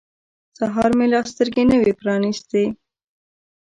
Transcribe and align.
سهار 0.57 0.91
مې 0.97 1.05
لا 1.13 1.19
سترګې 1.31 1.63
نه 1.69 1.75
وې 1.81 1.93
پرانیستې. 1.99 2.63